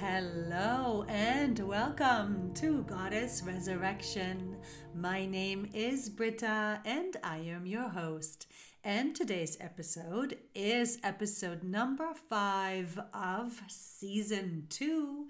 [0.00, 4.56] Hello and welcome to Goddess Resurrection.
[4.94, 8.46] My name is Britta and I am your host.
[8.84, 15.26] And today's episode is episode number five of season two.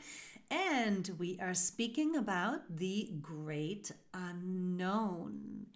[0.51, 5.69] And we are speaking about the great unknown.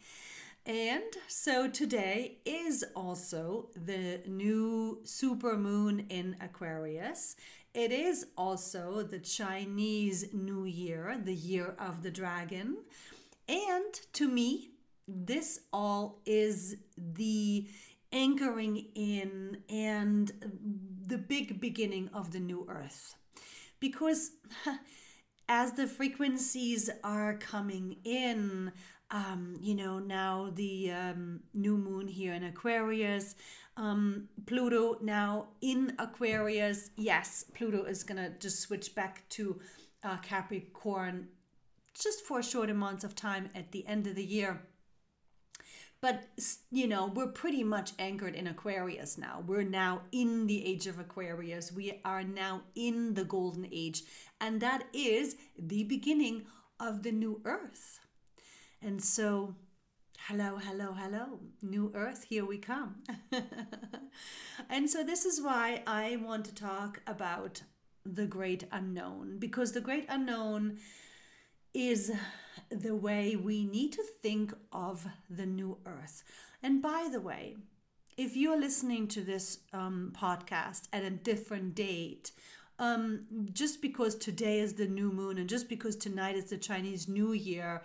[0.64, 7.34] And so today is also the new super moon in Aquarius.
[7.74, 12.76] It is also the Chinese New Year, the year of the dragon.
[13.48, 14.72] And to me,
[15.08, 17.66] this all is the
[18.12, 20.30] anchoring in and
[21.06, 23.14] the big beginning of the new earth.
[23.80, 24.32] Because
[25.48, 28.72] as the frequencies are coming in,
[29.12, 33.36] um, you know, now the um, new moon here in Aquarius,
[33.76, 36.90] um, Pluto now in Aquarius.
[36.96, 39.60] Yes, Pluto is going to just switch back to
[40.02, 41.28] uh, Capricorn
[41.94, 44.62] just for short amount of time at the end of the year.
[46.00, 46.24] But,
[46.72, 49.44] you know, we're pretty much anchored in Aquarius now.
[49.46, 51.70] We're now in the age of Aquarius.
[51.70, 54.02] We are now in the golden age.
[54.40, 56.46] And that is the beginning
[56.80, 58.00] of the new earth.
[58.84, 59.54] And so,
[60.26, 62.96] hello, hello, hello, new earth, here we come.
[64.68, 67.62] and so, this is why I want to talk about
[68.04, 70.78] the great unknown, because the great unknown
[71.72, 72.10] is
[72.70, 76.24] the way we need to think of the new earth.
[76.60, 77.58] And by the way,
[78.16, 82.32] if you're listening to this um, podcast at a different date,
[82.80, 87.06] um, just because today is the new moon and just because tonight is the Chinese
[87.06, 87.82] New Year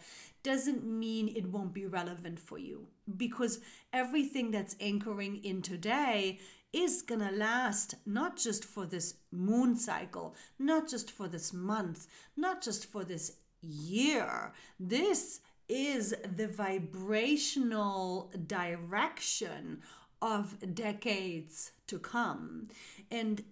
[0.47, 3.59] doesn't mean it won't be relevant for you because
[3.91, 6.39] everything that's anchoring in today
[6.71, 12.07] is going to last not just for this moon cycle, not just for this month,
[12.37, 14.53] not just for this year.
[14.79, 19.81] This is the vibrational direction
[20.21, 22.69] of decades to come.
[23.11, 23.43] And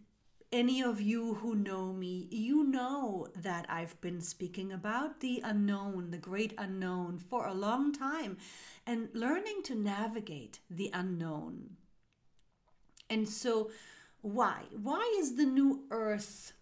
[0.51, 6.11] any of you who know me, you know that I've been speaking about the unknown,
[6.11, 8.37] the great unknown, for a long time
[8.85, 11.77] and learning to navigate the unknown.
[13.09, 13.71] And so,
[14.21, 14.63] why?
[14.71, 16.53] Why is the new earth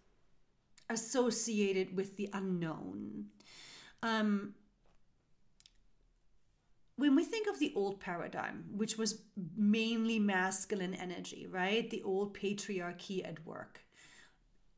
[0.90, 3.28] associated with the unknown?
[4.02, 4.56] Um,
[7.04, 9.24] when we think of the old paradigm, which was
[9.58, 11.90] mainly masculine energy, right?
[11.90, 13.82] The old patriarchy at work.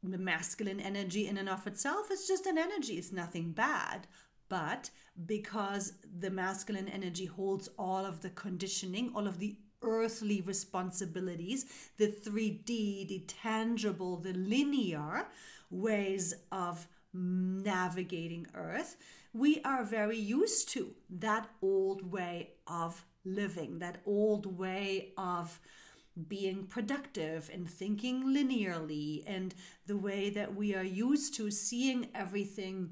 [0.02, 4.08] The masculine energy in and of itself is just an energy, it's nothing bad.
[4.50, 4.90] But
[5.28, 11.66] because the masculine energy holds all of the conditioning, all of the earthly responsibilities,
[11.98, 15.28] the 3D, the tangible, the linear
[15.70, 18.98] ways of navigating Earth,
[19.34, 25.60] we are very used to that old way of living, that old way of
[26.28, 29.54] being productive and thinking linearly, and
[29.86, 32.92] the way that we are used to seeing everything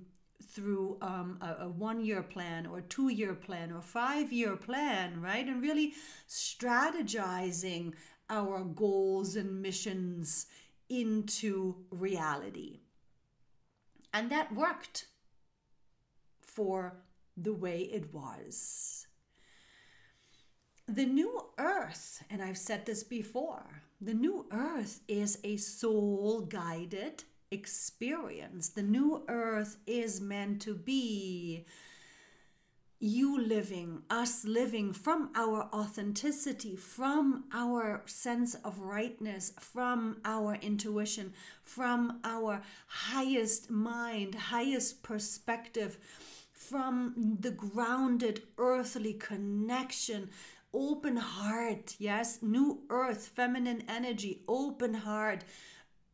[0.54, 5.22] through um, a, a one year plan or two year plan or five year plan,
[5.22, 5.48] right?
[5.48, 5.94] And really
[6.28, 7.94] strategizing
[8.30, 10.48] our goals and missions
[10.90, 12.83] into reality.
[14.14, 15.08] And that worked
[16.42, 16.98] for
[17.36, 19.08] the way it was.
[20.88, 27.24] The new earth, and I've said this before, the new earth is a soul guided
[27.52, 28.70] experience.
[28.70, 31.66] The new earth is meant to be
[33.04, 41.34] you living, us living from our authenticity, from our sense of rightness, from our intuition,
[41.64, 45.98] from our highest mind, highest perspective,
[46.54, 50.30] from the grounded earthly connection.
[50.74, 55.44] Open heart, yes, new earth, feminine energy, open heart,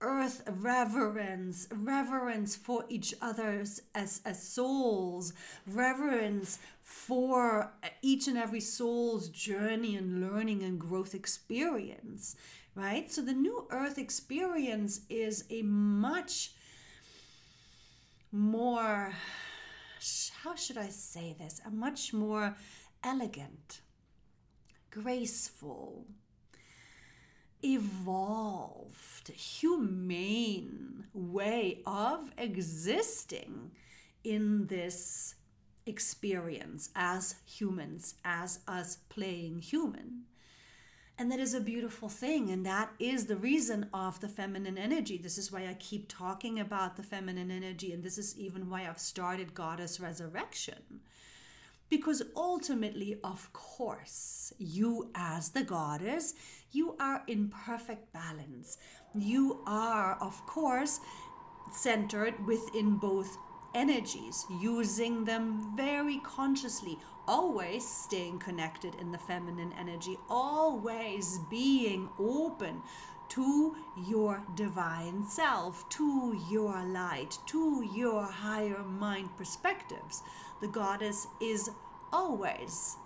[0.02, 5.34] earth reverence, reverence for each other's as, as souls,
[5.68, 6.58] reverence
[6.90, 12.36] for uh, each and every soul's journey and learning and growth experience,
[12.74, 13.12] right?
[13.12, 16.54] So the new earth experience is a much
[18.32, 19.14] more,
[20.42, 21.62] how should I say this?
[21.64, 22.56] A much more
[23.04, 23.82] elegant,
[24.90, 26.08] graceful,
[27.62, 33.70] evolved, humane way of existing
[34.24, 35.36] in this
[35.90, 40.24] experience as humans, as us playing human.
[41.18, 42.50] And that is a beautiful thing.
[42.50, 45.18] And that is the reason of the feminine energy.
[45.18, 47.92] This is why I keep talking about the feminine energy.
[47.92, 51.02] And this is even why I've started Goddess Resurrection.
[51.90, 56.36] Because ultimately, of course, you as the goddess,
[56.72, 58.78] you are in perfect balance.
[59.14, 61.02] You are, of course,
[61.74, 63.38] centered within both
[63.74, 72.82] energies, using them very consciously, always staying connected in the feminine energy, always being open
[73.30, 80.24] to your divine self, to your light, to your higher mind perspectives.
[80.62, 81.70] The goddess is
[82.12, 82.98] always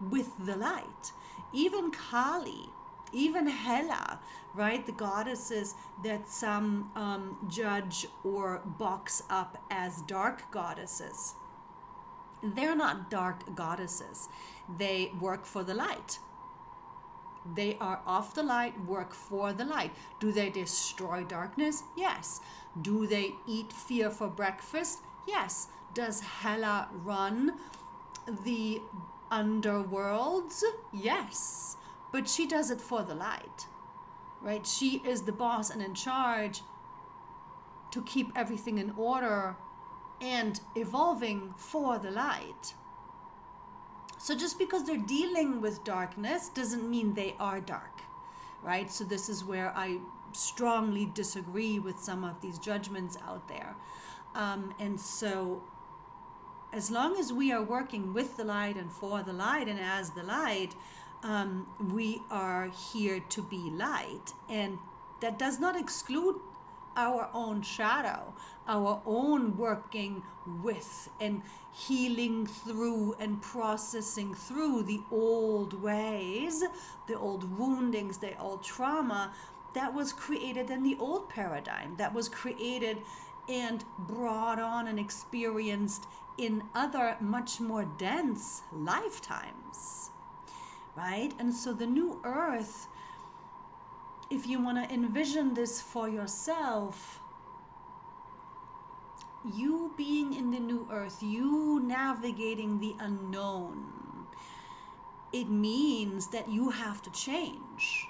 [0.00, 1.12] with the light.
[1.52, 2.68] Even Kali,
[3.14, 4.20] even Hela,
[4.54, 4.84] right?
[4.84, 11.34] The goddesses that some um, judge or box up as dark goddesses.
[12.42, 14.28] They're not dark goddesses,
[14.78, 16.18] they work for the light.
[17.54, 19.92] They are of the light, work for the light.
[20.18, 21.82] Do they destroy darkness?
[21.94, 22.40] Yes.
[22.80, 25.00] Do they eat fear for breakfast?
[25.26, 25.68] Yes.
[25.92, 27.52] Does Hela run
[28.44, 28.80] the
[29.30, 30.62] underworlds?
[30.92, 31.76] Yes.
[32.14, 33.66] But she does it for the light,
[34.40, 34.64] right?
[34.64, 36.62] She is the boss and in charge
[37.90, 39.56] to keep everything in order
[40.20, 42.74] and evolving for the light.
[44.16, 48.02] So just because they're dealing with darkness doesn't mean they are dark,
[48.62, 48.88] right?
[48.92, 49.98] So this is where I
[50.30, 53.74] strongly disagree with some of these judgments out there.
[54.36, 55.64] Um, and so
[56.72, 60.10] as long as we are working with the light and for the light and as
[60.10, 60.76] the light,
[61.24, 64.32] um, we are here to be light.
[64.48, 64.78] And
[65.20, 66.38] that does not exclude
[66.96, 68.34] our own shadow,
[68.68, 70.22] our own working
[70.62, 71.42] with and
[71.72, 76.62] healing through and processing through the old ways,
[77.08, 79.32] the old woundings, the old trauma
[79.74, 82.98] that was created in the old paradigm, that was created
[83.48, 86.06] and brought on and experienced
[86.38, 90.10] in other much more dense lifetimes.
[90.96, 91.32] Right?
[91.38, 92.86] And so the new earth
[94.30, 97.20] if you want to envision this for yourself,
[99.54, 104.26] you being in the new earth, you navigating the unknown,
[105.32, 108.06] it means that you have to change,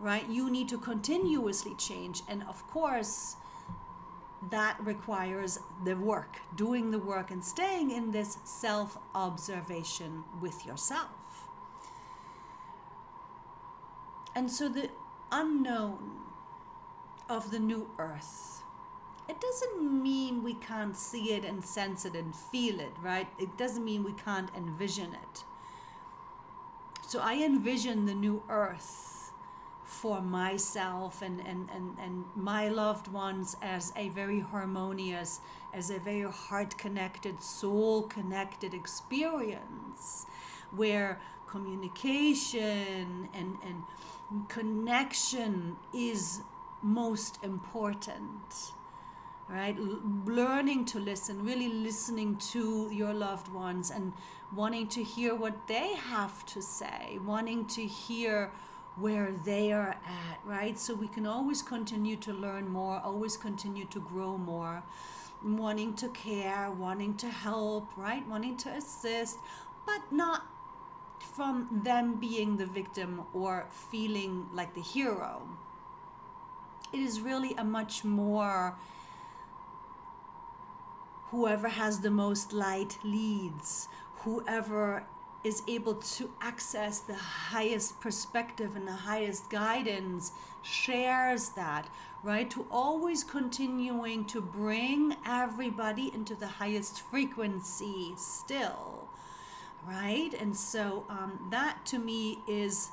[0.00, 0.28] right?
[0.28, 2.22] You need to continuously change.
[2.28, 3.36] And of course,
[4.50, 11.23] that requires the work, doing the work, and staying in this self observation with yourself.
[14.34, 14.90] And so the
[15.30, 16.24] unknown
[17.28, 18.62] of the new earth.
[19.28, 23.28] It doesn't mean we can't see it and sense it and feel it, right?
[23.38, 25.44] It doesn't mean we can't envision it.
[27.06, 29.32] So I envision the new earth
[29.84, 35.40] for myself and, and, and, and my loved ones as a very harmonious,
[35.72, 40.26] as a very heart connected, soul connected experience
[40.72, 43.82] where communication and, and
[44.48, 46.40] connection is
[46.82, 48.72] most important
[49.48, 49.76] right?
[49.78, 54.12] L- learning to listen really listening to your loved ones and
[54.54, 58.50] wanting to hear what they have to say wanting to hear
[58.96, 60.78] where they are at right?
[60.78, 64.82] So we can always continue to learn more always continue to grow more.
[65.42, 68.26] Wanting to care wanting to help right?
[68.28, 69.38] Wanting to assist
[69.84, 70.46] but not
[71.24, 75.42] from them being the victim or feeling like the hero.
[76.92, 78.76] It is really a much more
[81.30, 83.88] whoever has the most light leads,
[84.18, 85.04] whoever
[85.42, 91.86] is able to access the highest perspective and the highest guidance shares that,
[92.22, 92.48] right?
[92.50, 99.03] To always continuing to bring everybody into the highest frequency still
[99.86, 100.32] right?
[100.38, 102.90] And so um, that to me is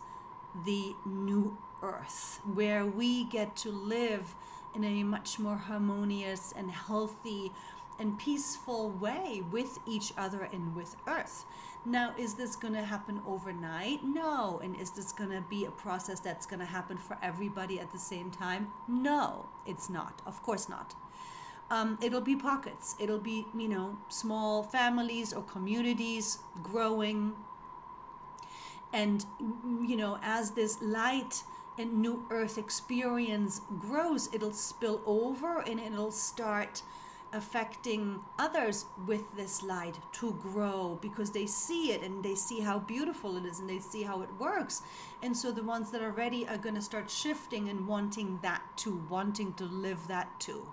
[0.66, 4.36] the new earth where we get to live
[4.76, 7.52] in a much more harmonious and healthy
[8.00, 11.46] and peaceful way with each other and with earth.
[11.86, 14.04] Now, is this going to happen overnight?
[14.04, 14.60] No.
[14.64, 17.92] And is this going to be a process that's going to happen for everybody at
[17.92, 18.68] the same time?
[18.88, 20.22] No, it's not.
[20.26, 20.96] Of course not
[21.72, 22.96] um, it'll be pockets.
[23.00, 27.32] It'll be, you know, small families or communities growing.
[28.94, 31.44] And, you know, as this light
[31.80, 36.84] and new earth experience grows, it'll spill over and it'll start
[37.32, 42.80] affecting others with this light to grow because they see it and they see how
[42.80, 44.82] beautiful it is and they see how it works.
[45.24, 48.62] And so the ones that are ready are going to start shifting and wanting that
[48.76, 50.68] too, wanting to live that too.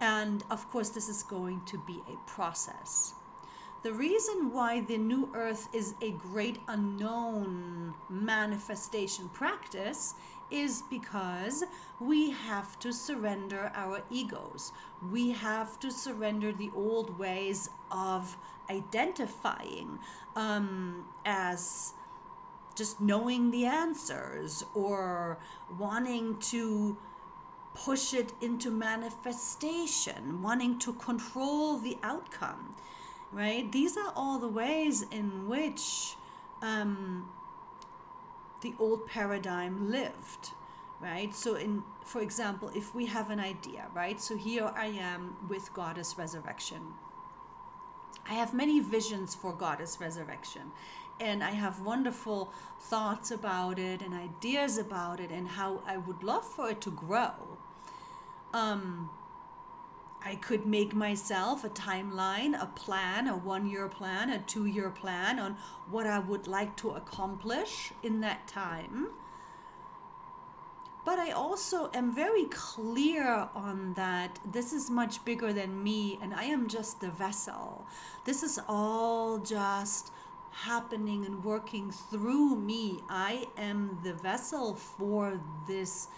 [0.00, 3.14] And of course, this is going to be a process.
[3.82, 10.14] The reason why the new earth is a great unknown manifestation practice
[10.50, 11.64] is because
[12.00, 14.72] we have to surrender our egos.
[15.12, 18.36] We have to surrender the old ways of
[18.70, 19.98] identifying
[20.34, 21.92] um, as
[22.74, 25.38] just knowing the answers or
[25.78, 26.96] wanting to
[27.74, 32.74] push it into manifestation, wanting to control the outcome,
[33.32, 33.70] right?
[33.70, 36.14] These are all the ways in which
[36.62, 37.28] um,
[38.62, 40.50] the old paradigm lived
[41.00, 41.34] right?
[41.34, 44.20] So in for example if we have an idea right?
[44.20, 46.94] So here i am with goddess resurrection.
[48.28, 50.72] I have many visions for goddess resurrection
[51.20, 56.22] and i have wonderful thoughts about it and ideas about it and how i would
[56.22, 57.53] love for it to grow
[58.54, 59.10] um
[60.26, 64.88] I could make myself a timeline, a plan, a one year plan, a two year
[64.88, 65.58] plan on
[65.90, 69.08] what I would like to accomplish in that time.
[71.04, 76.32] But I also am very clear on that this is much bigger than me and
[76.32, 77.86] I am just the vessel.
[78.24, 80.10] This is all just
[80.52, 83.00] happening and working through me.
[83.10, 86.08] I am the vessel for this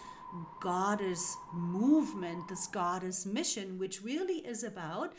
[0.59, 5.13] goddess movement, this goddess mission, which really is about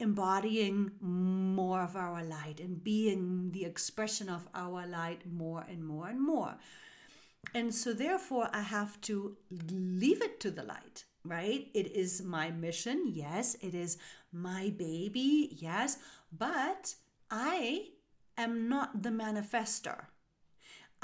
[0.00, 6.08] embodying more of our light and being the expression of our light more and more
[6.08, 6.56] and more.
[7.54, 9.36] And so, therefore, I have to
[9.70, 11.68] leave it to the light, right?
[11.74, 13.12] It is my mission.
[13.14, 13.56] Yes.
[13.60, 13.98] It is
[14.32, 15.56] my baby.
[15.60, 15.98] Yes.
[16.36, 16.94] But
[17.30, 17.88] I
[18.36, 20.06] am not the manifester.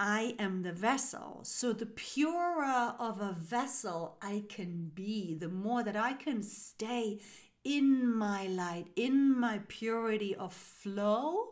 [0.03, 1.41] I am the vessel.
[1.43, 7.21] So, the purer of a vessel I can be, the more that I can stay
[7.65, 11.49] in my light, in my purity of flow,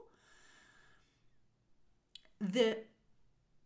[2.41, 2.79] the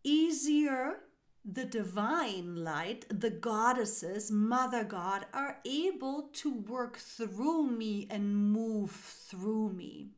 [0.03, 0.97] easier
[1.45, 8.91] the divine light, the goddesses, Mother God, are able to work through me and move
[8.91, 10.11] through me.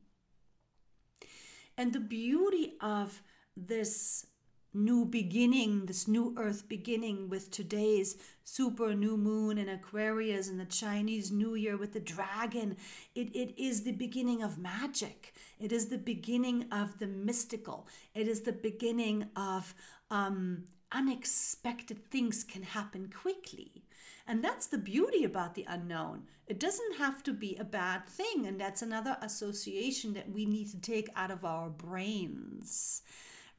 [1.78, 3.22] And the beauty of
[3.58, 4.28] this
[4.76, 10.66] new beginning, this new earth beginning with today's super new moon in Aquarius and the
[10.66, 12.78] Chinese New Year with the dragon.
[13.16, 15.34] It, it is the beginning of magic.
[15.60, 17.88] It is the beginning of the mystical.
[18.14, 19.74] It is the beginning of
[20.12, 23.86] um, unexpected things can happen quickly.
[24.28, 26.24] And that's the beauty about the unknown.
[26.48, 28.48] It doesn't have to be a bad thing.
[28.48, 33.02] And that's another association that we need to take out of our brains,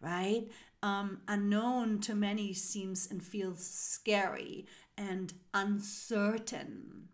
[0.01, 0.49] right?
[0.87, 4.67] Um, unknown to many seems and feels scary
[4.97, 7.09] and uncertain.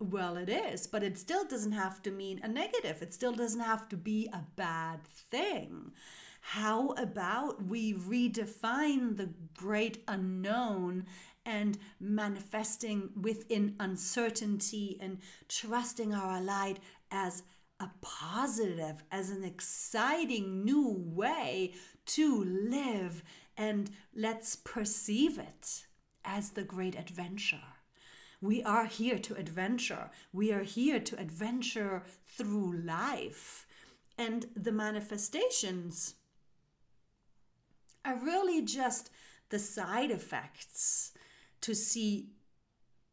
[0.00, 3.02] Well, it is, but it still doesn't have to mean a negative.
[3.02, 5.92] It still doesn't have to be a bad thing.
[6.40, 11.04] How about we redefine the great unknown
[11.44, 16.78] and manifesting within uncertainty and trusting our light
[17.10, 17.42] as
[17.80, 21.74] a positive, as an exciting new way
[22.08, 23.22] to live,
[23.56, 25.86] and let's perceive it
[26.24, 27.74] as the great adventure.
[28.40, 30.10] We are here to adventure.
[30.32, 33.66] We are here to adventure through life.
[34.16, 36.14] And the manifestations
[38.04, 39.10] are really just
[39.50, 41.12] the side effects
[41.62, 42.30] to see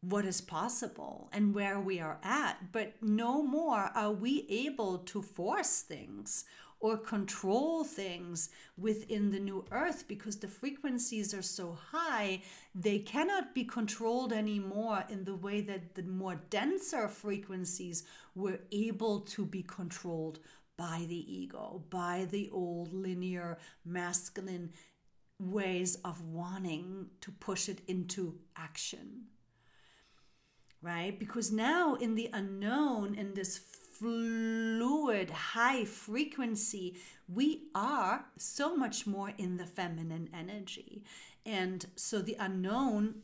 [0.00, 5.22] what is possible and where we are at, but no more are we able to
[5.22, 6.44] force things
[6.86, 12.40] or control things within the new earth because the frequencies are so high,
[12.76, 18.04] they cannot be controlled anymore in the way that the more denser frequencies
[18.36, 20.38] were able to be controlled
[20.76, 24.70] by the ego, by the old linear masculine
[25.40, 29.24] ways of wanting to push it into action
[30.82, 31.18] right?
[31.18, 33.58] Because now in the unknown, in this
[33.98, 36.96] fluid, high frequency,
[37.28, 41.04] we are so much more in the feminine energy.
[41.44, 43.22] And so the unknown,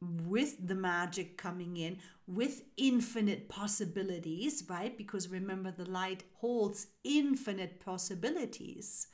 [0.00, 4.96] with the magic coming in, with infinite possibilities, right?
[4.96, 9.06] Because remember, the light holds infinite possibilities.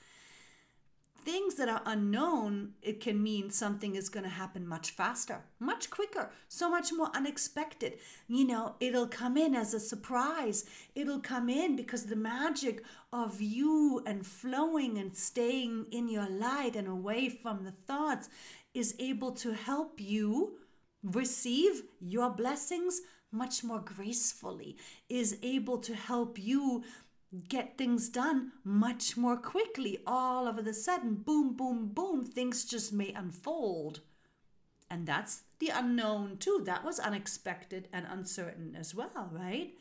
[1.28, 5.90] Things that are unknown, it can mean something is going to happen much faster, much
[5.90, 7.99] quicker, so much more unexpected.
[8.28, 10.64] You know, it'll come in as a surprise.
[10.94, 12.82] It'll come in because the magic
[13.12, 18.30] of you and flowing and staying in your light and away from the thoughts
[18.73, 20.54] is able to help you
[21.02, 24.78] receive your blessings much more gracefully,
[25.11, 26.82] is able to help you
[27.49, 29.99] get things done much more quickly.
[30.06, 34.00] All of a sudden, boom, boom, boom, things just may unfold.
[34.90, 36.62] And that's the unknown too.
[36.64, 39.75] That was unexpected and uncertain as well, right?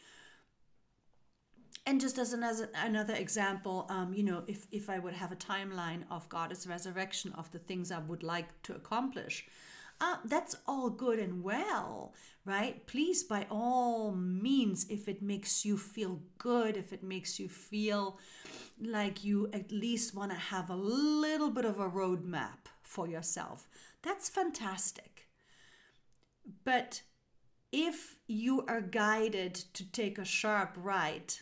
[1.85, 5.31] And just as, an, as another example, um, you know, if, if I would have
[5.31, 9.47] a timeline of Goddess resurrection of the things I would like to accomplish,
[9.99, 12.13] uh, that's all good and well,
[12.45, 12.85] right?
[12.85, 18.19] Please, by all means, if it makes you feel good, if it makes you feel
[18.79, 23.67] like you at least want to have a little bit of a roadmap for yourself,
[24.03, 25.27] that's fantastic.
[26.63, 27.01] But
[27.71, 31.41] if you are guided to take a sharp right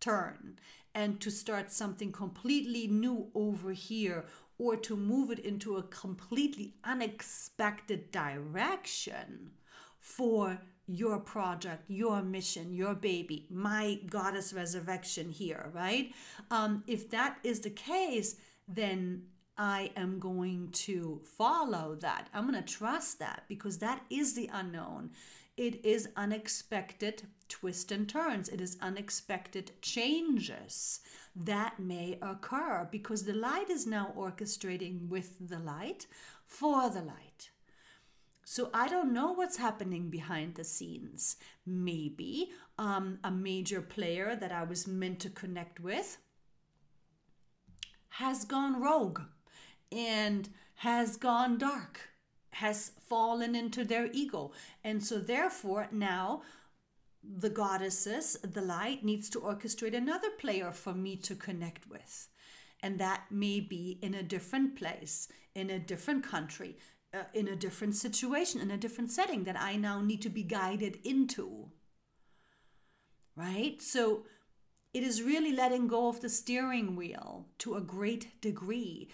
[0.00, 0.58] turn
[0.94, 4.24] and to start something completely new over here
[4.60, 9.50] or to move it into a completely unexpected direction
[9.98, 16.12] for your project, your mission, your baby, my goddess resurrection here, right?
[16.50, 18.36] Um, if that is the case,
[18.68, 19.22] then
[19.56, 22.28] I am going to follow that.
[22.34, 25.10] I'm going to trust that because that is the unknown.
[25.60, 31.00] It is unexpected twists and turns, it is unexpected changes
[31.36, 36.06] that may occur because the light is now orchestrating with the light
[36.46, 37.50] for the light.
[38.42, 41.36] So I don't know what's happening behind the scenes.
[41.66, 46.16] Maybe um, a major player that I was meant to connect with
[48.08, 49.20] has gone rogue
[49.92, 52.09] and has gone dark,
[52.52, 54.52] has fallen into their ego.
[54.84, 56.42] And so, therefore, now
[57.22, 62.28] the goddesses, the light, needs to orchestrate another player for me to connect with.
[62.82, 66.76] And that may be in a different place, in a different country,
[67.12, 70.42] uh, in a different situation, in a different setting that I now need to be
[70.42, 71.68] guided into.
[73.36, 73.80] Right?
[73.80, 74.24] So
[74.92, 79.08] it is really letting go of the steering wheel to a great degree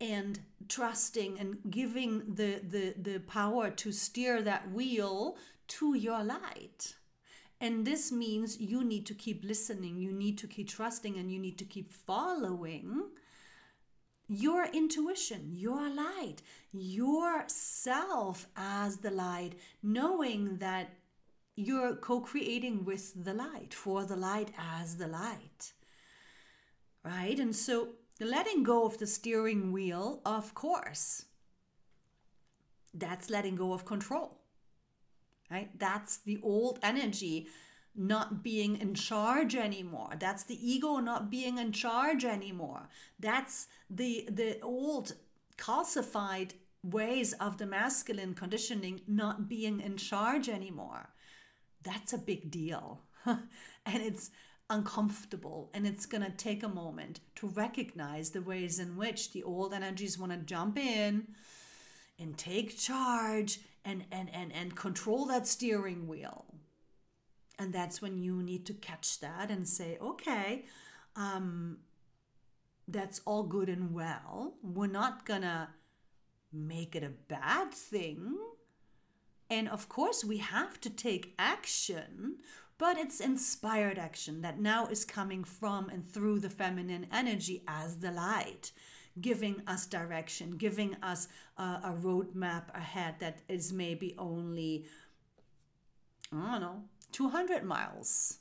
[0.00, 5.36] and trusting and giving the, the, the power to steer that wheel
[5.68, 6.94] to your light
[7.60, 11.38] and this means you need to keep listening, you need to keep trusting, and you
[11.38, 13.10] need to keep following
[14.28, 16.36] your intuition, your light,
[16.72, 20.90] yourself as the light, knowing that
[21.54, 25.74] you're co creating with the light, for the light as the light.
[27.04, 27.38] Right?
[27.38, 27.88] And so
[28.26, 31.24] letting go of the steering wheel, of course,
[32.92, 34.40] that's letting go of control
[35.50, 35.70] right?
[35.78, 37.48] That's the old energy
[37.94, 40.10] not being in charge anymore.
[40.18, 42.88] That's the ego not being in charge anymore.
[43.18, 45.14] That's the the old
[45.58, 46.52] calcified
[46.82, 51.10] ways of the masculine conditioning not being in charge anymore.
[51.82, 53.02] That's a big deal.
[53.26, 53.48] and
[53.86, 54.30] it's
[54.70, 59.42] uncomfortable and it's going to take a moment to recognize the ways in which the
[59.42, 61.26] old energies want to jump in
[62.18, 66.44] and take charge and and and and control that steering wheel.
[67.58, 70.64] And that's when you need to catch that and say okay
[71.16, 71.78] um
[72.86, 74.54] that's all good and well.
[74.62, 75.70] We're not gonna
[76.52, 78.36] make it a bad thing.
[79.48, 82.36] And of course we have to take action
[82.80, 87.98] but it's inspired action that now is coming from and through the feminine energy as
[87.98, 88.72] the light
[89.20, 94.86] giving us direction, giving us a, a roadmap ahead that is maybe only,
[96.32, 98.38] I don't know, 200 miles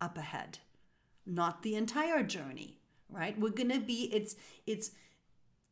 [0.00, 0.58] up ahead,
[1.26, 2.78] not the entire journey,
[3.10, 3.38] right?
[3.38, 4.92] We're to be, it's, it's,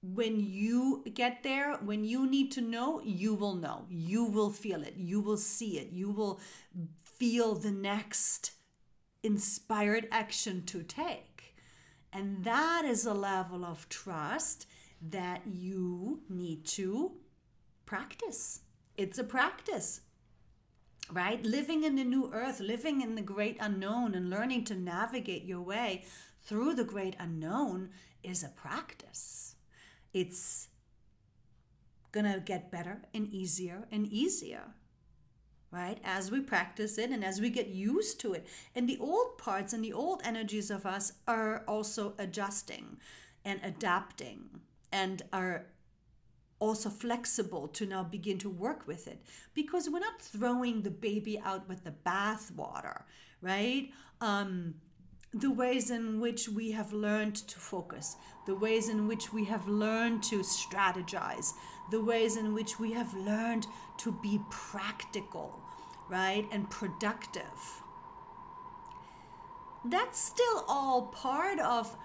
[0.02, 3.84] when you get there, when you need to know, you will know.
[3.90, 4.94] You will feel it.
[4.96, 5.90] You will see it.
[5.92, 6.40] You will
[7.20, 8.52] feel the next
[9.22, 11.54] inspired action to take.
[12.14, 14.66] And that is a level of trust
[15.02, 17.12] that you need to
[17.84, 18.60] practice.
[18.96, 20.00] It's a practice,
[21.12, 21.44] right?
[21.44, 25.60] Living in the new earth, living in the great unknown, and learning to navigate your
[25.60, 26.06] way
[26.40, 27.90] through the great unknown
[28.22, 29.56] is a practice.
[30.14, 30.68] It's
[32.12, 34.74] gonna get better and easier and easier
[35.70, 35.98] right?
[36.04, 38.46] As we practice it and as we get used to it.
[38.74, 42.98] And the old parts and the old energies of us are also adjusting
[43.44, 44.60] and adapting
[44.92, 45.66] and are
[46.58, 49.22] also flexible to now begin to work with it
[49.54, 53.02] because we're not throwing the baby out with the bathwater,
[53.40, 53.90] right?
[54.20, 54.74] Um,
[55.32, 59.68] the ways in which we have learned to focus, the ways in which we have
[59.68, 61.52] learned to strategize,
[61.90, 63.66] the ways in which we have learned
[63.98, 65.58] to be practical,
[66.08, 67.82] right, and productive.
[69.84, 71.96] That's still all part of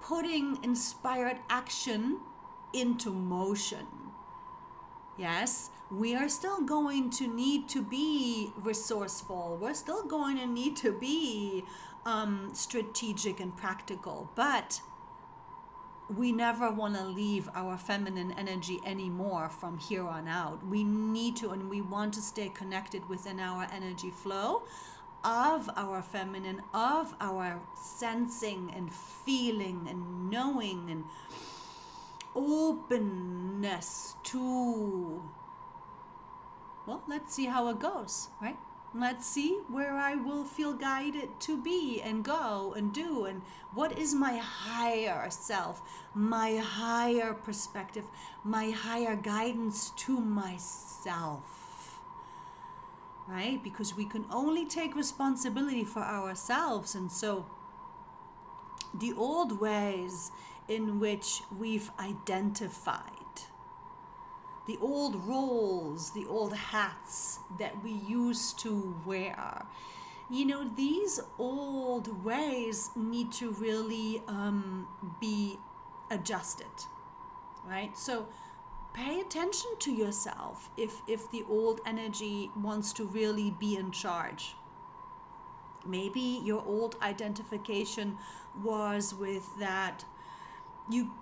[0.00, 2.20] putting inspired action
[2.72, 3.86] into motion.
[5.16, 9.58] Yes, we are still going to need to be resourceful.
[9.60, 11.64] We're still going to need to be
[12.06, 14.80] um, strategic and practical, but
[16.16, 20.64] we never want to leave our feminine energy anymore from here on out.
[20.66, 24.62] We need to, and we want to stay connected within our energy flow
[25.24, 31.04] of our feminine, of our sensing and feeling and knowing and
[32.34, 35.22] openness to.
[36.86, 38.56] Well, let's see how it goes, right?
[38.94, 43.40] Let's see where I will feel guided to be and go and do, and
[43.72, 45.80] what is my higher self,
[46.14, 48.04] my higher perspective,
[48.44, 52.00] my higher guidance to myself.
[53.26, 53.62] Right?
[53.64, 57.46] Because we can only take responsibility for ourselves, and so
[58.92, 60.32] the old ways
[60.68, 63.21] in which we've identified
[64.66, 69.66] the old roles, the old hats that we used to wear.
[70.30, 74.86] You know, these old ways need to really um,
[75.20, 75.58] be
[76.10, 76.66] adjusted,
[77.66, 77.96] right?
[77.96, 78.28] So
[78.94, 84.54] pay attention to yourself if, if the old energy wants to really be in charge.
[85.84, 88.16] Maybe your old identification
[88.62, 90.04] was with that
[90.90, 91.12] you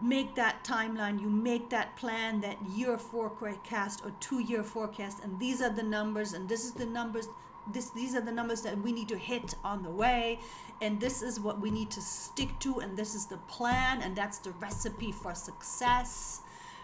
[0.00, 5.38] make that timeline, you make that plan, that year forecast or two year forecast, and
[5.38, 7.28] these are the numbers, and this is the numbers.
[7.72, 10.40] This, these are the numbers that we need to hit on the way,
[10.82, 14.14] and this is what we need to stick to, and this is the plan, and
[14.14, 16.42] that's the recipe for success,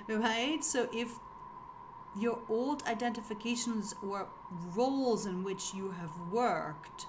[0.08, 0.64] right?
[0.64, 1.18] So, if
[2.16, 4.28] your old identifications or
[4.74, 7.06] roles in which you have worked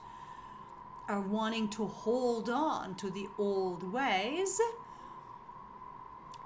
[1.08, 4.60] are wanting to hold on to the old ways,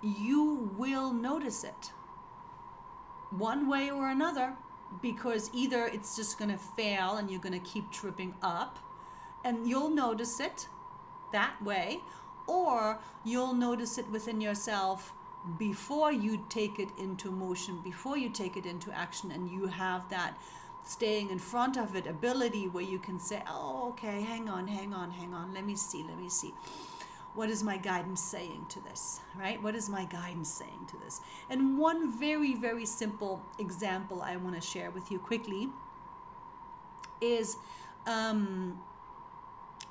[0.06, 1.92] you will notice it.
[3.32, 4.56] One way or another
[5.02, 8.80] because either it's just going to fail and you're going to keep tripping up
[9.44, 10.68] and you'll notice it
[11.34, 12.00] that way
[12.48, 15.12] or you'll notice it within yourself
[15.58, 20.08] before you take it into motion before you take it into action and you have
[20.10, 20.38] that
[20.84, 24.94] staying in front of it ability where you can say oh okay hang on hang
[24.94, 25.54] on hang on.
[25.54, 26.54] Let me see let me see
[27.36, 29.62] what is my guidance saying to this, right?
[29.62, 31.22] What is my guidance saying to this?
[31.50, 35.70] And one very, very simple example I want to share with you quickly
[37.22, 37.58] is
[38.08, 38.80] um,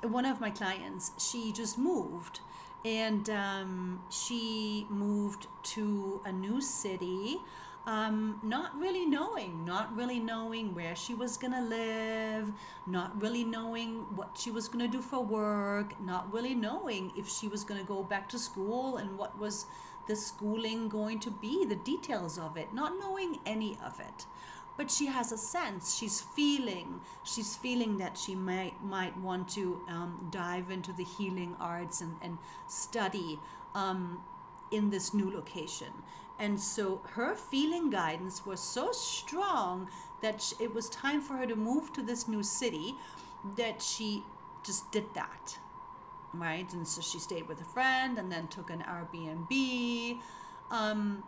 [0.01, 2.39] one of my clients, she just moved
[2.83, 7.37] and um, she moved to a new city
[7.87, 12.51] um, not really knowing, not really knowing where she was gonna live,
[12.87, 17.47] not really knowing what she was gonna do for work, not really knowing if she
[17.47, 19.67] was gonna go back to school and what was
[20.07, 24.25] the schooling going to be, the details of it, not knowing any of it.
[24.77, 25.95] But she has a sense.
[25.95, 26.99] She's feeling.
[27.23, 32.17] She's feeling that she might might want to um, dive into the healing arts and
[32.21, 33.39] and study
[33.73, 34.21] um,
[34.71, 35.93] in this new location
[36.37, 39.89] and so her feeling guidance was so strong
[40.21, 42.95] that it was time for her to move to this new city
[43.55, 44.23] that she
[44.63, 45.57] just did that.
[46.33, 46.71] Right?
[46.73, 50.19] And so she stayed with a friend and then took an Airbnb.
[50.71, 51.23] Um,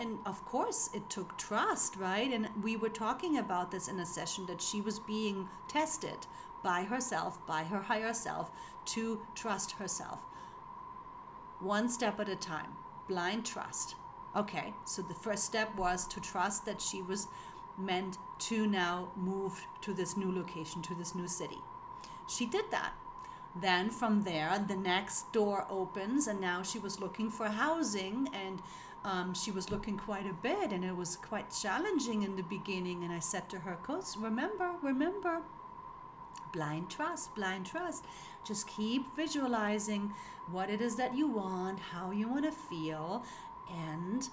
[0.00, 2.32] and of course, it took trust, right?
[2.32, 6.26] And we were talking about this in a session that she was being tested
[6.62, 8.50] by herself, by her higher self,
[8.86, 10.20] to trust herself.
[11.60, 12.72] One step at a time,
[13.08, 13.96] blind trust
[14.36, 17.28] Okay, so the first step was to trust that she was
[17.78, 21.58] meant to now move to this new location, to this new city.
[22.28, 22.92] She did that.
[23.58, 28.60] Then from there, the next door opens, and now she was looking for housing, and
[29.04, 33.04] um, she was looking quite a bit, and it was quite challenging in the beginning.
[33.04, 35.40] And I said to her, "Coach, remember, remember,
[36.52, 38.04] blind trust, blind trust.
[38.44, 40.12] Just keep visualizing
[40.50, 43.24] what it is that you want, how you want to feel,
[43.70, 44.28] and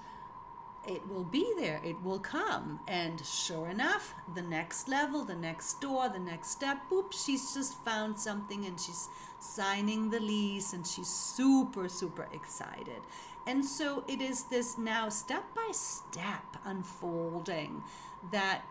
[0.88, 2.80] it will be there, it will come.
[2.88, 7.78] And sure enough, the next level, the next door, the next step, boop, she's just
[7.86, 9.08] found something and she's
[9.39, 13.02] signing the lease and she's super, super excited.
[13.48, 17.84] And so it is this now step by step unfolding
[18.32, 18.63] that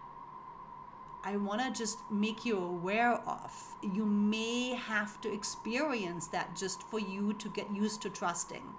[1.24, 3.76] I want to just make you aware of.
[3.80, 8.74] You may have to experience that just for you to get used to trusting.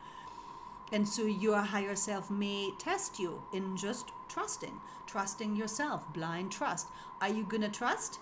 [0.94, 6.88] And so your higher self may test you in just trusting, trusting yourself, blind trust.
[7.20, 8.20] Are you going to trust?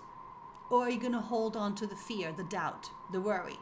[0.70, 3.58] Or are you going to hold on to the fear, the doubt, the worry?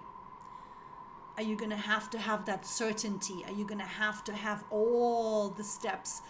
[1.37, 3.45] Are you going to have to have that certainty?
[3.47, 6.23] Are you going to have to have all the steps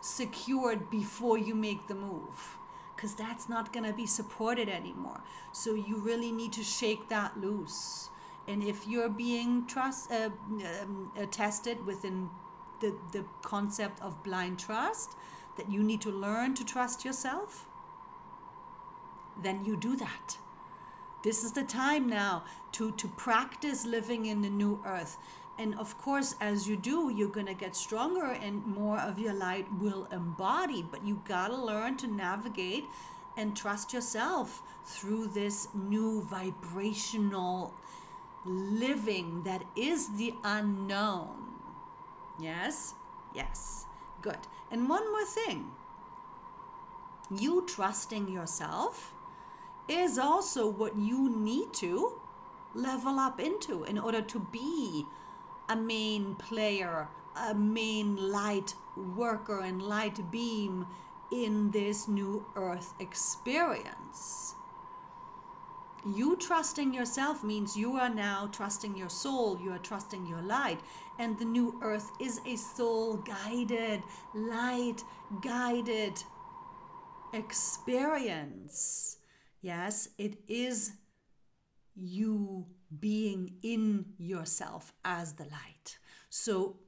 [0.00, 2.58] secured before you make the move?
[3.00, 5.22] because that's not going to be supported anymore.
[5.52, 8.10] So you really need to shake that loose.
[8.50, 10.30] And if you're being trust uh,
[10.82, 12.28] um, uh, tested within
[12.80, 15.16] the the concept of blind trust,
[15.56, 17.66] that you need to learn to trust yourself,
[19.42, 20.38] then you do that.
[21.22, 25.16] This is the time now to to practice living in the new earth
[25.60, 29.34] and of course, as you do, you're going to get stronger and more of your
[29.34, 30.82] light will embody.
[30.90, 32.86] But you got to learn to navigate
[33.36, 37.74] and trust yourself through this new vibrational
[38.44, 41.36] living that is the unknown.
[42.38, 42.94] Yes?
[43.34, 43.86] Yes.
[44.22, 44.38] Good.
[44.70, 45.72] And one more thing
[47.30, 49.14] you trusting yourself
[49.88, 52.20] is also what you need to
[52.74, 55.04] level up into in order to be
[55.68, 58.74] a main player, a main light
[59.16, 60.86] worker and light beam
[61.30, 64.54] in this new earth experience.
[66.06, 70.80] You trusting yourself means you are now trusting your soul, you are trusting your light.
[71.18, 74.02] And the new earth is a soul guided,
[74.34, 75.02] light
[75.42, 76.22] guided
[77.34, 79.18] experience.
[79.60, 80.92] Yes, it is
[81.94, 82.66] you
[82.98, 85.98] being in yourself as the light.
[86.30, 86.78] So,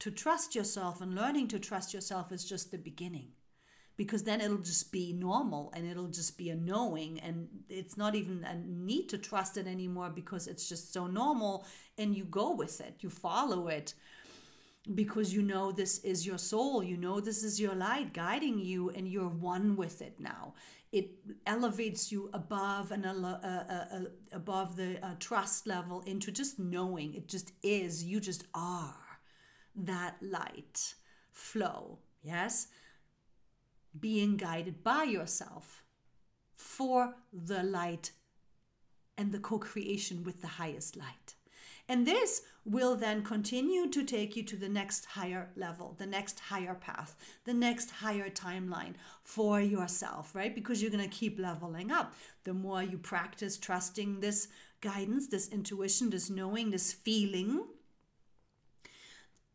[0.00, 3.28] to trust yourself and learning to trust yourself is just the beginning
[3.96, 8.14] because then it'll just be normal and it'll just be a knowing and it's not
[8.14, 11.64] even a need to trust it anymore because it's just so normal
[11.98, 13.94] and you go with it you follow it
[14.94, 18.90] because you know this is your soul you know this is your light guiding you
[18.90, 20.54] and you're one with it now.
[20.92, 21.10] It
[21.44, 27.14] elevates you above and uh, uh, uh, above the uh, trust level into just knowing
[27.14, 28.94] it just is you just are
[29.74, 30.94] that light
[31.32, 32.68] flow yes
[33.98, 35.82] being guided by yourself
[36.54, 38.12] for the light
[39.16, 41.34] and the co-creation with the highest light
[41.88, 46.40] and this will then continue to take you to the next higher level, the next
[46.40, 50.54] higher path, the next higher timeline for yourself, right?
[50.54, 52.14] Because you're going to keep leveling up.
[52.44, 54.48] The more you practice trusting this
[54.80, 57.64] guidance, this intuition, this knowing, this feeling,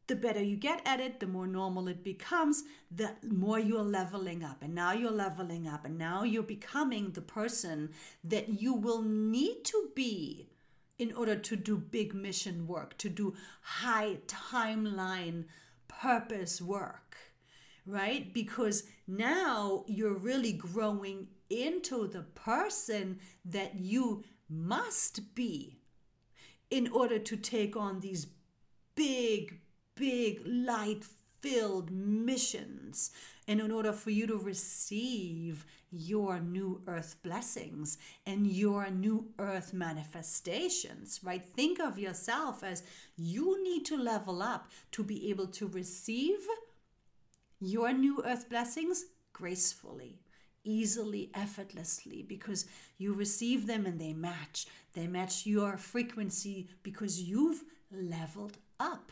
[0.10, 4.44] the better you get at it, the more normal it becomes, the more you're leveling
[4.44, 4.62] up.
[4.62, 7.92] And now you're leveling up, and now you're becoming the person
[8.26, 10.50] that you will need to be
[10.98, 15.46] in order to do big mission work, to do high timeline
[15.88, 17.16] purpose work,
[17.86, 18.34] right?
[18.34, 25.80] Because now you're really growing into the person that you must be
[26.70, 28.28] in order to take on these
[28.96, 29.62] big,
[30.00, 31.04] big light
[31.42, 33.12] filled missions
[33.48, 39.74] and in order for you to receive your new earth blessings and your new earth
[39.74, 41.46] manifestations, right?
[41.46, 42.84] Think of yourself as
[43.18, 46.40] you need to level up to be able to receive
[47.60, 50.22] your new earth blessings gracefully
[50.66, 52.66] easily, effortlessly, because
[52.98, 54.68] you receive them and they match.
[54.94, 59.12] They match your frequency because you've leveled up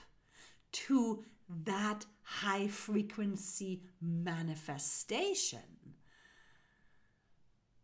[0.71, 1.23] to
[1.65, 5.59] that high frequency manifestation.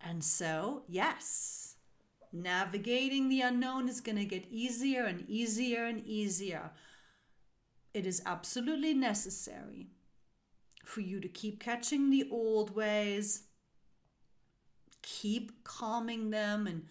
[0.02, 1.76] And so, yes,
[2.32, 6.72] navigating the unknown is going to get easier and easier and easier.
[7.94, 9.92] It is absolutely necessary
[10.84, 13.44] for you to keep catching the old ways,
[15.02, 16.84] keep calming them and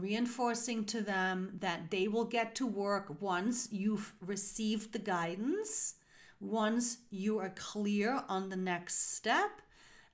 [0.00, 5.94] reinforcing to them that they will get to work once you've received the guidance,
[6.40, 9.62] once you are clear on the next step,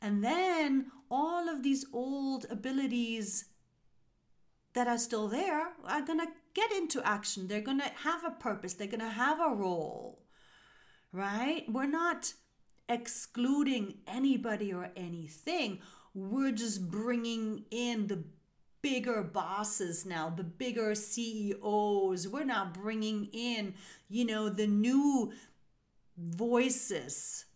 [0.00, 3.46] and then all of these old abilities
[4.74, 7.46] that are still there are going to get into action.
[7.46, 10.20] They're going to have a purpose, they're going to have a role,
[11.12, 11.64] right?
[11.68, 12.34] We're not
[12.88, 15.80] excluding anybody or anything.
[16.12, 18.24] We're just bringing in the
[18.84, 22.28] bigger bosses now, the bigger CEOs.
[22.28, 23.74] We're now bringing in,
[24.10, 25.32] you know, the new
[26.18, 27.46] voices,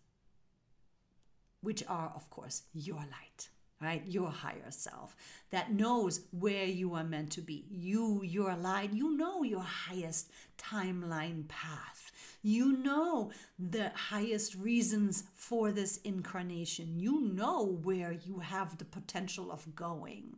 [1.61, 3.49] which are, of course, your light
[3.81, 4.03] right?
[4.05, 5.15] Your higher self
[5.51, 7.63] that knows where you are meant to be.
[7.69, 12.11] You, your light, you know your highest timeline path.
[12.41, 16.99] You know the highest reasons for this incarnation.
[16.99, 20.35] You know where you have the potential of going.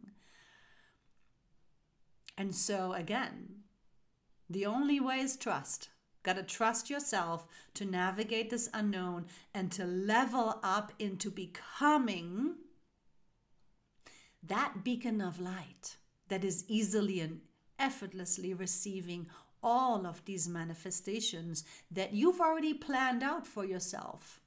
[2.41, 3.49] And so, again,
[4.49, 5.89] the only way is trust.
[6.23, 12.55] Got to trust yourself to navigate this unknown and to level up into becoming
[14.41, 15.97] that beacon of light
[16.29, 17.41] that is easily and
[17.77, 19.27] effortlessly receiving
[19.61, 24.41] all of these manifestations that you've already planned out for yourself.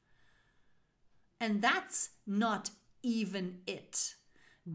[1.40, 2.70] And that's not
[3.04, 4.16] even it.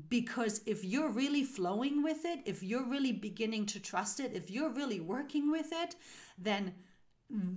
[0.07, 4.51] Because if you're really flowing with it, if you're really beginning to trust it, if
[4.51, 5.95] you're really working with it,
[6.37, 6.75] then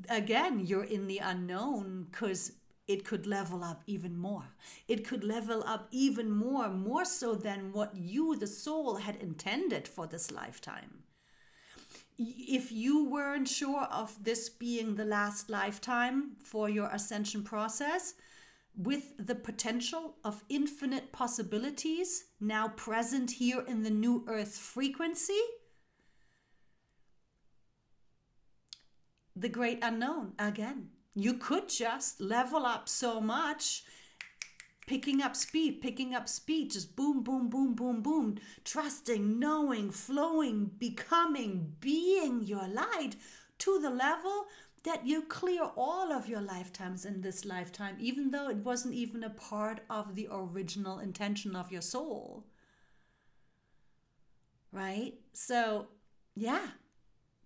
[0.09, 2.53] again, you're in the unknown because
[2.89, 4.45] it could level up even more.
[4.89, 9.87] It could level up even more, more so than what you, the soul, had intended
[9.87, 11.05] for this lifetime.
[12.19, 18.15] If you weren't sure of this being the last lifetime for your ascension process,
[18.77, 25.41] with the potential of infinite possibilities now present here in the new earth frequency,
[29.37, 33.85] the great unknown again you could just level up so much
[34.87, 40.71] picking up speed, picking up speed, just boom, boom, boom, boom, boom, trusting, knowing, flowing,
[40.79, 43.15] becoming, being your light
[43.59, 44.47] to the level
[44.85, 49.23] that you clear all of your lifetimes in this lifetime, even though it wasn't even
[49.23, 52.45] a part of the original intention of your soul.
[54.73, 55.15] Right?
[55.33, 55.89] So,
[56.35, 56.67] yeah,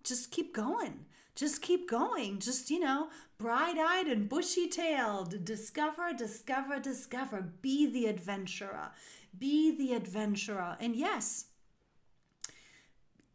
[0.03, 1.05] just keep going
[1.37, 2.39] just keep going.
[2.39, 5.45] Just, you know, bright eyed and bushy tailed.
[5.45, 7.53] Discover, discover, discover.
[7.61, 8.89] Be the adventurer.
[9.37, 10.75] Be the adventurer.
[10.79, 11.45] And yes,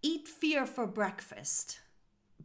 [0.03, 1.79] eat fear for breakfast,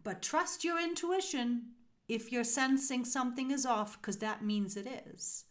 [0.08, 1.64] but trust your intuition
[2.08, 5.44] if you're sensing something is off, because that means it is.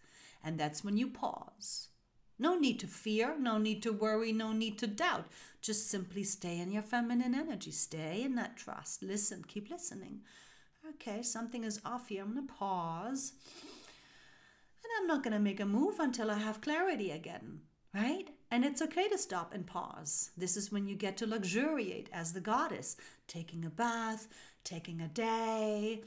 [0.42, 1.88] And that's when you pause.
[2.38, 5.26] No need to fear, no need to worry, no need to doubt.
[5.60, 9.02] Just simply stay in your feminine energy, stay in that trust.
[9.02, 10.22] Listen, keep listening.
[10.88, 12.22] Okay, something is off here.
[12.22, 13.34] I'm going to pause.
[13.62, 17.60] And I'm not going to make a move until I have clarity again,
[17.94, 18.30] right?
[18.50, 20.30] And it's okay to stop and pause.
[20.36, 24.28] This is when you get to luxuriate as the goddess, taking a bath,
[24.64, 26.02] taking a day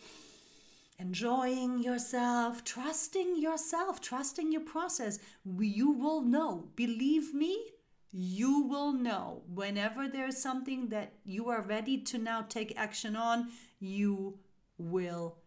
[0.99, 5.17] enjoying yourself, trusting yourself, trusting your process.
[5.45, 6.67] You will know.
[6.75, 7.71] Believe me,
[8.11, 9.43] you will know.
[9.47, 13.49] Whenever there's something that you are ready to now take action on,
[13.79, 14.37] you
[14.77, 15.37] will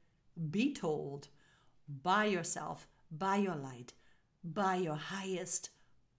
[0.51, 1.29] be told
[2.03, 3.93] by yourself, by your light,
[4.43, 5.69] by your highest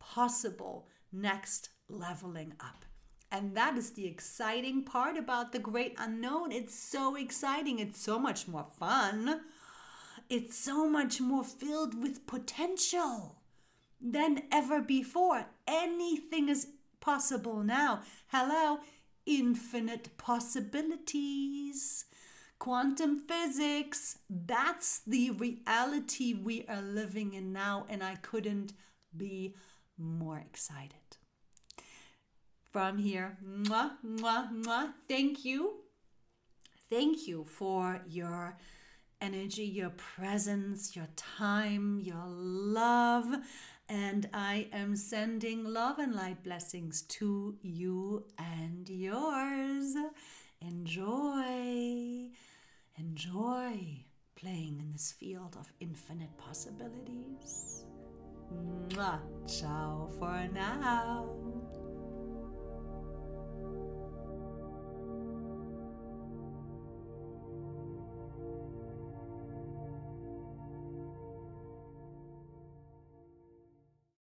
[0.03, 2.85] possible next leveling up.
[3.31, 6.51] And that is the exciting part about the great unknown.
[6.51, 7.79] It's so exciting.
[7.79, 9.41] It's so much more fun.
[10.29, 13.41] It's so much more filled with potential
[13.99, 15.47] than ever before.
[15.67, 16.67] Anything is
[16.99, 18.01] possible now.
[18.27, 18.79] Hello,
[19.25, 22.05] infinite possibilities.
[22.59, 28.73] Quantum physics, that's the reality we are living in now, and I couldn't
[29.15, 29.55] be
[29.97, 31.17] more excited
[32.71, 33.37] from here.
[33.45, 34.93] Mwah, mwah, mwah.
[35.07, 35.75] Thank you.
[36.89, 38.57] Thank you for your
[39.21, 43.27] energy, your presence, your time, your love.
[43.87, 49.95] And I am sending love and light blessings to you and yours.
[50.61, 52.29] Enjoy.
[52.97, 57.85] Enjoy playing in this field of infinite possibilities.
[58.89, 59.19] Mwah.
[59.47, 61.25] Ciao for now.